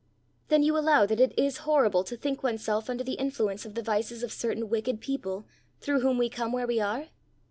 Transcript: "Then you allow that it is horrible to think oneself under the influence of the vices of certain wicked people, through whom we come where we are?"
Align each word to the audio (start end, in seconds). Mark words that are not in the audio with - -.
"Then 0.47 0.63
you 0.63 0.75
allow 0.75 1.05
that 1.05 1.19
it 1.19 1.31
is 1.37 1.57
horrible 1.57 2.03
to 2.05 2.17
think 2.17 2.41
oneself 2.41 2.89
under 2.89 3.03
the 3.03 3.13
influence 3.21 3.67
of 3.67 3.75
the 3.75 3.83
vices 3.83 4.23
of 4.23 4.33
certain 4.33 4.67
wicked 4.67 4.99
people, 4.99 5.45
through 5.79 5.99
whom 5.99 6.17
we 6.17 6.27
come 6.27 6.51
where 6.51 6.65
we 6.65 6.79
are?" 6.79 7.09